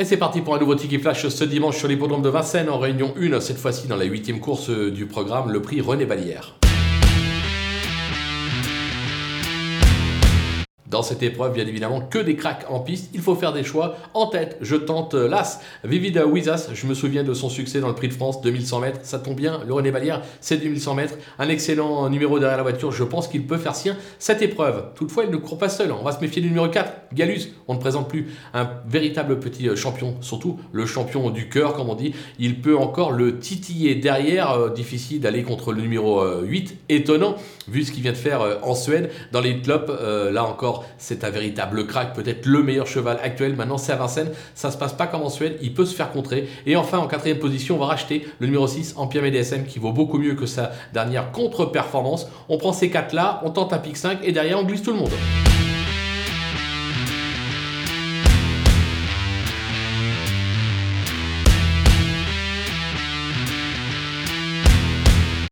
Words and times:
Et 0.00 0.06
c'est 0.06 0.16
parti 0.16 0.40
pour 0.40 0.54
un 0.54 0.58
nouveau 0.58 0.76
ticket 0.76 0.98
flash 0.98 1.28
ce 1.28 1.44
dimanche 1.44 1.76
sur 1.76 1.86
l'hippodrome 1.86 2.22
de 2.22 2.30
Vincennes 2.30 2.70
en 2.70 2.78
réunion 2.78 3.12
1, 3.20 3.38
cette 3.40 3.58
fois-ci 3.58 3.86
dans 3.86 3.96
la 3.96 4.06
huitième 4.06 4.40
course 4.40 4.70
du 4.70 5.04
programme, 5.04 5.52
le 5.52 5.60
prix 5.60 5.82
René 5.82 6.06
Balière. 6.06 6.54
Dans 10.90 11.02
cette 11.04 11.22
épreuve, 11.22 11.52
bien 11.52 11.68
évidemment, 11.68 12.00
que 12.00 12.18
des 12.18 12.34
cracks 12.34 12.66
en 12.68 12.80
piste. 12.80 13.10
Il 13.14 13.20
faut 13.20 13.36
faire 13.36 13.52
des 13.52 13.62
choix. 13.62 13.96
En 14.12 14.26
tête, 14.26 14.56
je 14.60 14.74
tente 14.74 15.14
euh, 15.14 15.28
l'As. 15.28 15.60
Vivida 15.84 16.26
Wizas, 16.26 16.70
je 16.74 16.84
me 16.88 16.94
souviens 16.94 17.22
de 17.22 17.32
son 17.32 17.48
succès 17.48 17.78
dans 17.78 17.86
le 17.86 17.94
Prix 17.94 18.08
de 18.08 18.12
France, 18.12 18.42
2100 18.42 18.80
mètres. 18.80 18.98
Ça 19.04 19.20
tombe 19.20 19.36
bien. 19.36 19.60
Le 19.64 19.72
René 19.72 19.92
Balière, 19.92 20.22
c'est 20.40 20.56
2100 20.56 20.94
mètres. 20.96 21.14
Un 21.38 21.48
excellent 21.48 22.10
numéro 22.10 22.40
derrière 22.40 22.56
la 22.56 22.64
voiture. 22.64 22.90
Je 22.90 23.04
pense 23.04 23.28
qu'il 23.28 23.46
peut 23.46 23.56
faire 23.56 23.76
sien 23.76 23.96
cette 24.18 24.42
épreuve. 24.42 24.86
Toutefois, 24.96 25.22
il 25.22 25.30
ne 25.30 25.36
court 25.36 25.58
pas 25.58 25.68
seul. 25.68 25.92
On 25.92 26.02
va 26.02 26.10
se 26.10 26.20
méfier 26.20 26.42
du 26.42 26.48
numéro 26.48 26.66
4, 26.66 26.92
Galus. 27.14 27.52
On 27.68 27.74
ne 27.74 27.78
présente 27.78 28.08
plus 28.08 28.26
un 28.52 28.68
véritable 28.88 29.38
petit 29.38 29.68
euh, 29.68 29.76
champion, 29.76 30.16
surtout 30.22 30.58
le 30.72 30.86
champion 30.86 31.30
du 31.30 31.48
cœur, 31.48 31.74
comme 31.74 31.88
on 31.88 31.94
dit. 31.94 32.14
Il 32.40 32.60
peut 32.60 32.76
encore 32.76 33.12
le 33.12 33.38
titiller 33.38 33.94
derrière. 33.94 34.50
Euh, 34.54 34.70
difficile 34.70 35.20
d'aller 35.20 35.44
contre 35.44 35.72
le 35.72 35.82
numéro 35.82 36.24
8. 36.42 36.78
Étonnant, 36.88 37.36
vu 37.68 37.84
ce 37.84 37.92
qu'il 37.92 38.02
vient 38.02 38.10
de 38.10 38.16
faire 38.16 38.58
en 38.62 38.74
Suède. 38.74 39.10
Dans 39.30 39.40
les 39.40 39.60
clubs, 39.60 39.90
là 40.32 40.44
encore, 40.44 40.79
c'est 40.98 41.24
un 41.24 41.30
véritable 41.30 41.86
crack, 41.86 42.14
peut-être 42.14 42.46
le 42.46 42.62
meilleur 42.62 42.86
cheval 42.86 43.18
actuel. 43.22 43.56
Maintenant, 43.56 43.78
c'est 43.78 43.92
à 43.92 43.96
Vincennes, 43.96 44.30
ça 44.54 44.70
se 44.70 44.76
passe 44.76 44.92
pas 44.92 45.06
comme 45.06 45.22
en 45.22 45.28
Suède, 45.28 45.58
il 45.62 45.74
peut 45.74 45.84
se 45.84 45.94
faire 45.94 46.10
contrer. 46.10 46.48
Et 46.66 46.76
enfin, 46.76 46.98
en 46.98 47.06
quatrième 47.06 47.38
position, 47.38 47.76
on 47.76 47.78
va 47.78 47.86
racheter 47.86 48.26
le 48.38 48.46
numéro 48.46 48.66
6, 48.66 48.94
Empire 48.96 49.30
DSM, 49.30 49.64
qui 49.64 49.78
vaut 49.78 49.92
beaucoup 49.92 50.18
mieux 50.18 50.34
que 50.34 50.46
sa 50.46 50.72
dernière 50.92 51.32
contre-performance. 51.32 52.28
On 52.48 52.58
prend 52.58 52.72
ces 52.72 52.90
quatre-là, 52.90 53.40
on 53.44 53.50
tente 53.50 53.72
un 53.72 53.78
pic 53.78 53.96
5 53.96 54.20
et 54.22 54.32
derrière, 54.32 54.58
on 54.58 54.64
glisse 54.64 54.82
tout 54.82 54.92
le 54.92 54.98
monde. 54.98 55.49